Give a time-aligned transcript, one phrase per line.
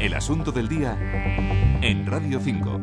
[0.00, 0.96] El asunto del día
[1.82, 2.80] en Radio 5.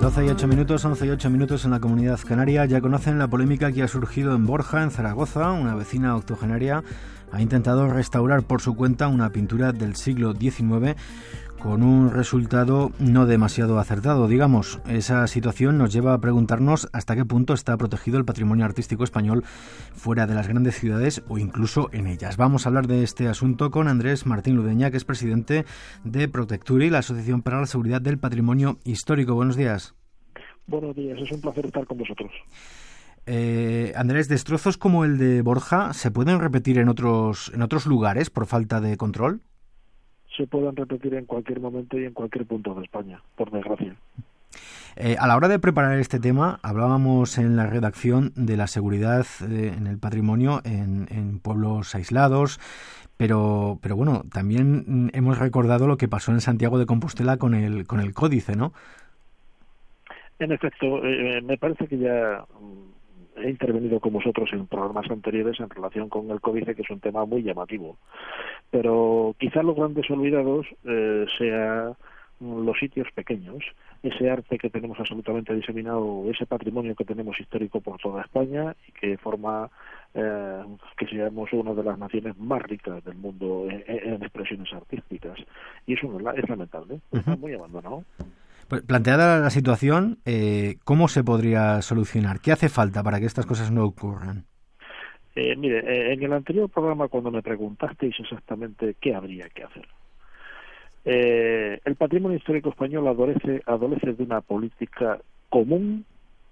[0.00, 2.64] 12 y 8 minutos, 11 y 8 minutos en la comunidad canaria.
[2.64, 5.52] Ya conocen la polémica que ha surgido en Borja, en Zaragoza.
[5.52, 6.82] Una vecina octogenaria
[7.30, 10.96] ha intentado restaurar por su cuenta una pintura del siglo XIX
[11.66, 14.28] con un resultado no demasiado acertado.
[14.28, 19.02] Digamos, esa situación nos lleva a preguntarnos hasta qué punto está protegido el patrimonio artístico
[19.02, 19.42] español
[19.92, 22.36] fuera de las grandes ciudades o incluso en ellas.
[22.36, 25.64] Vamos a hablar de este asunto con Andrés Martín Ludeña, que es presidente
[26.04, 29.34] de Protecturi, la Asociación para la Seguridad del Patrimonio Histórico.
[29.34, 29.96] Buenos días.
[30.68, 32.30] Buenos días, es un placer estar con vosotros.
[33.26, 38.30] Eh, Andrés, destrozos como el de Borja se pueden repetir en otros en otros lugares
[38.30, 39.40] por falta de control
[40.36, 43.94] se puedan repetir en cualquier momento y en cualquier punto de España, por desgracia.
[44.96, 49.26] Eh, a la hora de preparar este tema, hablábamos en la redacción de la seguridad
[49.42, 52.58] eh, en el patrimonio en, pueblos aislados,
[53.18, 57.86] pero, pero bueno, también hemos recordado lo que pasó en Santiago de Compostela con el,
[57.86, 58.72] con el códice, ¿no?
[60.38, 62.44] En efecto, eh, me parece que ya
[63.36, 67.00] he intervenido con vosotros en programas anteriores en relación con el códice, que es un
[67.00, 67.96] tema muy llamativo.
[68.70, 71.94] Pero quizá los grandes olvidados eh, sean
[72.40, 73.64] los sitios pequeños,
[74.02, 78.92] ese arte que tenemos absolutamente diseminado, ese patrimonio que tenemos histórico por toda España y
[78.92, 79.70] que forma
[80.14, 80.64] eh,
[80.98, 85.38] que seamos una de las naciones más ricas del mundo en, expresiones artísticas.
[85.86, 88.04] Y eso es lamentable, está muy abandonado.
[88.68, 92.40] Pues, planteada la situación, eh, ¿cómo se podría solucionar?
[92.40, 94.44] ¿Qué hace falta para que estas cosas no ocurran?
[95.36, 99.86] Eh, mire, eh, en el anterior programa cuando me preguntasteis exactamente qué habría que hacer,
[101.04, 106.04] el patrimonio histórico español adolece, adolece de una política común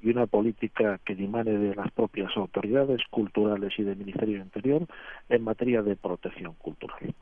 [0.00, 4.86] y una política que dimane de las propias autoridades culturales y del Ministerio Interior
[5.28, 7.12] en materia de protección cultural.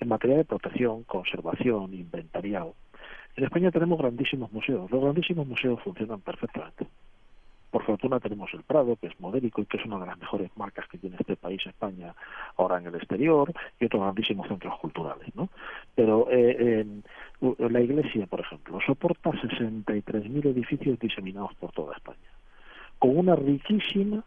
[0.00, 2.74] En materia de protección, conservación, inventariado,
[3.38, 4.90] en España tenemos grandísimos museos.
[4.90, 6.88] Los grandísimos museos funcionan perfectamente.
[7.70, 10.50] Por fortuna tenemos el Prado, que es modélico y que es una de las mejores
[10.56, 12.14] marcas que tiene este país, España,
[12.56, 15.28] ahora en el exterior, y otros grandísimos centros culturales.
[15.36, 15.50] ¿no?
[15.94, 16.84] Pero eh,
[17.58, 22.18] la Iglesia, por ejemplo, soporta 63.000 edificios diseminados por toda España,
[22.98, 24.24] con una riquísima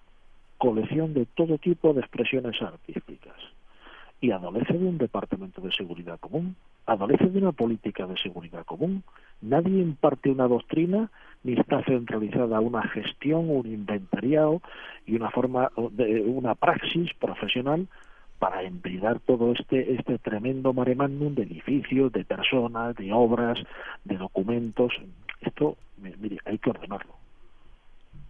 [0.57, 3.35] colección de todo tipo de expresiones artísticas
[4.21, 6.55] y adolece de un departamento de seguridad común,
[6.91, 9.03] adolece de una política de seguridad común.
[9.41, 11.09] Nadie imparte una doctrina
[11.43, 14.61] ni está centralizada una gestión, un inventariado
[15.05, 17.87] y una forma una praxis profesional
[18.37, 23.59] para embridar todo este este tremendo mare magnum de edificios, de personas, de obras,
[24.03, 24.93] de documentos.
[25.41, 27.13] Esto, mire, hay que ordenarlo.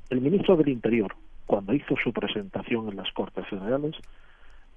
[0.09, 1.13] El ministro del Interior,
[1.45, 3.95] cuando hizo su presentación en las Cortes Generales,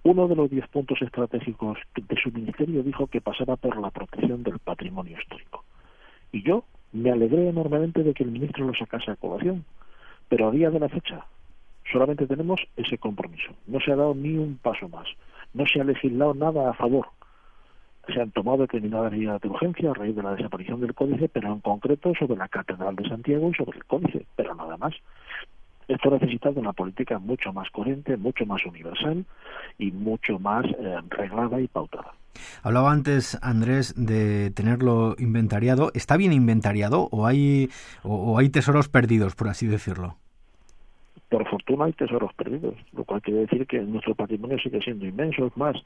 [0.04, 4.42] uno de los diez puntos estratégicos de su ministerio dijo que pasaba por la protección
[4.42, 5.64] del patrimonio histórico.
[6.30, 9.64] Y yo me alegré enormemente de que el ministro lo sacase a colación,
[10.28, 11.24] pero a día de la fecha
[11.90, 13.52] solamente tenemos ese compromiso.
[13.66, 15.08] No se ha dado ni un paso más,
[15.54, 17.08] no se ha legislado nada a favor.
[18.12, 21.50] Se han tomado determinadas medidas de urgencia a raíz de la desaparición del códice, pero
[21.50, 24.94] en concreto sobre la Catedral de Santiago y sobre el códice, pero nada más.
[25.88, 29.24] Esto necesita de una política mucho más coherente, mucho más universal
[29.78, 32.12] y mucho más eh, reglada y pautada.
[32.62, 35.90] Hablaba antes, Andrés, de tenerlo inventariado.
[35.94, 37.68] ¿Está bien inventariado o hay,
[38.02, 40.16] o, hay tesoros perdidos, por así decirlo?
[41.28, 45.46] Por fortuna hay tesoros perdidos, lo cual quiere decir que nuestro patrimonio sigue siendo inmenso.
[45.46, 45.76] Es más,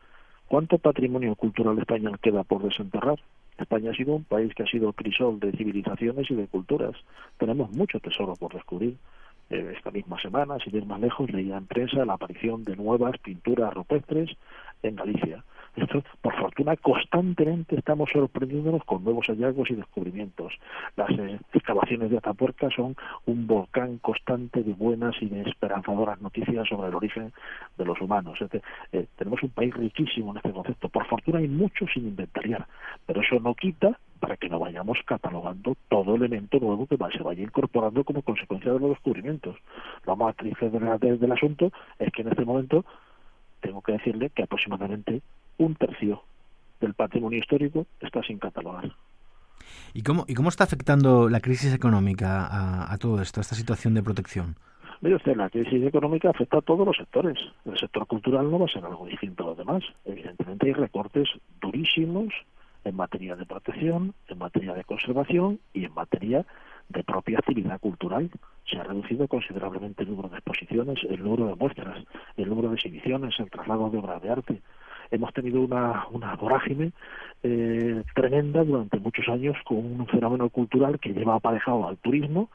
[0.47, 3.19] ¿cuánto patrimonio cultural español queda por desenterrar?
[3.59, 6.95] España ha sido un país que ha sido crisol de civilizaciones y de culturas.
[7.39, 8.97] Tenemos mucho tesoro por descubrir.
[9.51, 13.17] Eh, esta misma semana, sin ir más lejos, leía en prensa la aparición de nuevas
[13.19, 14.31] pinturas rupestres
[14.83, 15.43] en Galicia.
[15.77, 20.53] Esto, por fortuna, constantemente estamos sorprendiéndonos con nuevos hallazgos y descubrimientos.
[20.97, 26.69] Las eh, excavaciones de Atapuerca son un volcán constante de buenas y de esperanzadoras noticias
[26.69, 27.33] sobre el origen
[27.77, 28.39] de los humanos.
[28.93, 30.89] Eh, tenemos un país riquísimo en este concepto.
[30.89, 32.67] Por fortuna hay mucho sin inventariar,
[33.07, 37.43] pero eso no quita para que no vayamos catalogando todo elemento nuevo que se vaya
[37.43, 39.57] incorporando como consecuencia de los descubrimientos.
[40.07, 42.85] Lo más triste del asunto es que en este momento
[43.61, 45.23] tengo que decirle que aproximadamente
[45.59, 46.23] un tercio
[46.81, 48.93] del patrimonio histórico está sin catalogar.
[49.95, 52.47] ¿Y cómo, y cómo está afectando la crisis económica
[52.93, 54.57] a, todo esto, a esta situación de protección?
[55.01, 57.39] Mire usted, la crisis económica afecta a todos los sectores.
[57.65, 59.85] El sector cultural no va a ser algo distinto a los demás.
[60.05, 61.29] Evidentemente hay recortes
[61.61, 62.33] durísimos
[62.85, 66.47] en materia de protección, en materia de conservación y en materia
[66.89, 68.31] de propia actividad cultural.
[68.71, 72.05] Se ha reducido considerablemente el número de exposiciones, el número de muestras,
[72.37, 74.63] el número de exhibiciones, el traslado de obras de arte.
[75.11, 76.93] hemos tenido una, una vorágine
[77.43, 82.51] eh, tremenda durante muchos años con un fenómeno cultural que lleva aparejado al turismo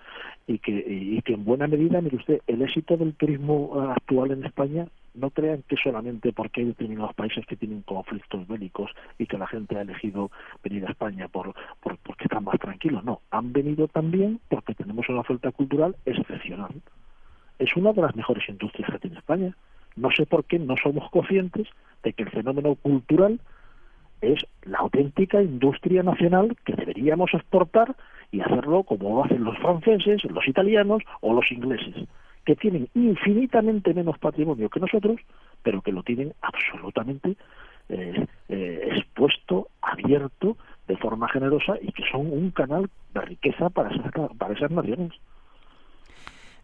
[0.45, 4.45] y que, y que en buena medida, mire usted, el éxito del turismo actual en
[4.45, 9.37] España no crean que solamente porque hay determinados países que tienen conflictos bélicos y que
[9.37, 10.31] la gente ha elegido
[10.63, 15.07] venir a España por, por porque están más tranquilos, no, han venido también porque tenemos
[15.09, 16.71] una oferta cultural excepcional.
[17.59, 19.55] Es una de las mejores industrias que tiene España.
[19.95, 21.67] No sé por qué no somos conscientes
[22.01, 23.39] de que el fenómeno cultural
[24.21, 27.95] es la auténtica industria nacional que deberíamos exportar
[28.31, 32.07] y hacerlo como lo hacen los franceses, los italianos o los ingleses
[32.45, 35.19] que tienen infinitamente menos patrimonio que nosotros,
[35.61, 37.37] pero que lo tienen absolutamente
[37.89, 40.57] eh, eh, expuesto, abierto,
[40.87, 45.13] de forma generosa y que son un canal de riqueza para esas, para esas naciones.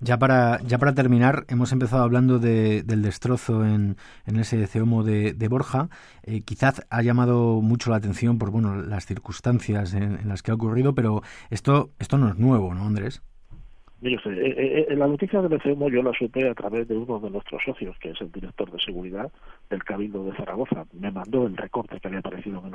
[0.02, 5.04] Ya para, ya para terminar, hemos empezado hablando de, del destrozo en, en ese ceomo
[5.04, 5.90] de, de Borja.
[6.24, 10.52] Eh, quizás ha llamado mucho la atención por bueno, las circunstancias en, en, las que
[10.52, 13.22] ha ocurrido, pero esto, esto no es nuevo, ¿no, Andrés?
[14.02, 17.20] Mire usted, eh, eh, la noticia del ECEMO yo la supe a través de uno
[17.20, 19.30] de nuestros socios, que es el director de seguridad
[19.70, 20.86] del Cabildo de Zaragoza.
[20.94, 22.74] Me mandó el recorte que había aparecido en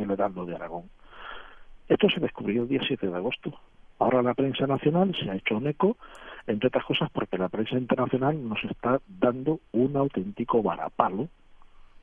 [0.00, 0.84] el, Heraldo de Aragón.
[1.88, 3.52] Esto se descubrió el día 7 de agosto.
[3.98, 5.98] Ahora la prensa nacional se ha hecho un eco,
[6.46, 11.28] entre otras cosas porque la prensa internacional nos está dando un auténtico varapalo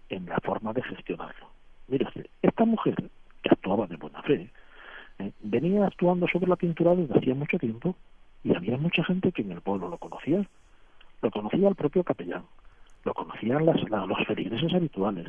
[0.09, 1.47] en la forma de gestionarlo.
[1.87, 2.95] Mire usted, esta mujer,
[3.41, 4.49] que actuaba de buena fe,
[5.17, 7.95] eh, venía actuando sobre la pintura desde hacía mucho tiempo
[8.43, 10.45] y había mucha gente que en el pueblo lo conocía.
[11.21, 12.43] Lo conocía el propio capellán,
[13.05, 15.27] lo conocían las, los feligreses habituales,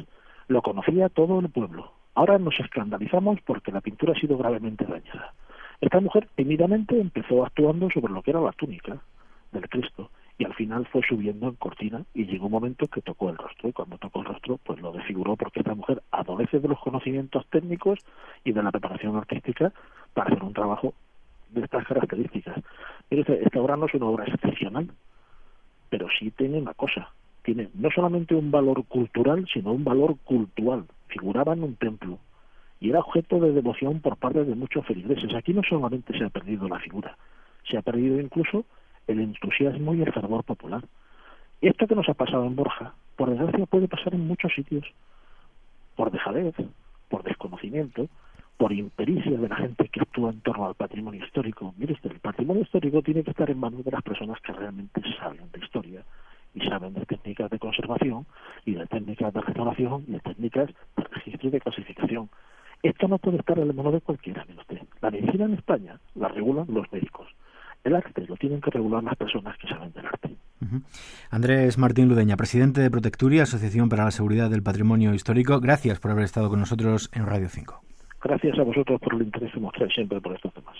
[0.49, 1.93] lo conocía todo el pueblo.
[2.15, 5.35] Ahora nos escandalizamos porque la pintura ha sido gravemente dañada.
[5.81, 8.99] Esta mujer tímidamente empezó actuando sobre lo que era la túnica
[9.53, 13.31] del Cristo y al final fue subiendo en cortina y llegó un momento que tocó
[13.31, 16.69] el rostro y cuando tocó el rostro pues lo desfiguró porque esta mujer adolece de
[16.69, 18.01] los conocimientos técnicos
[18.43, 19.73] y de la preparación artística
[20.13, 20.95] para hacer un trabajo
[21.55, 22.57] de estas características.
[23.11, 24.91] esta obra no es una obra excepcional,
[25.89, 27.11] pero sí tiene una cosa,
[27.43, 30.85] tiene no solamente un valor cultural, sino un valor cultural.
[31.09, 32.19] Figuraba en un templo
[32.81, 35.35] y era objeto de devoción por parte de muchos feligreses.
[35.35, 37.17] Aquí no solamente se ha perdido la figura,
[37.71, 38.65] se ha perdido incluso
[39.07, 40.85] el entusiasmo y el fervor popular.
[41.61, 44.85] Esto que nos ha pasado en Borja, por desgracia puede pasar en muchos sitios,
[45.97, 46.55] por dejadez,
[47.09, 48.09] por desconocimiento,
[48.57, 51.75] por impericia de la gente que actúa en torno al patrimonio histórico.
[51.77, 55.03] Mire usted, el patrimonio histórico tiene que estar en manos de las personas que realmente
[55.19, 56.05] saben de historia
[56.55, 58.27] y saben de técnicas de conservación
[58.65, 62.31] y de técnicas de restauración y de técnicas de registro y de clasificación.
[62.83, 64.79] Esto no puede estar en el mano de cualquiera, mire usted.
[65.01, 67.29] La medicina en España la regulan los médicos.
[67.83, 70.37] El arte lo tienen que regular las personas que saben del arte.
[71.31, 75.61] Andrés Martín Ludeña, presidente de Protecturia, Asociación para la Seguridad del Patrimonio Histórico.
[75.61, 77.94] Gracias por haber estado con nosotros en Radio 5.
[78.25, 80.74] Gracias a vosotros por el interés que mostráis siempre por estos temas.